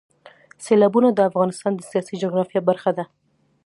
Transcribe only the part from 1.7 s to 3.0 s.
د سیاسي جغرافیه برخه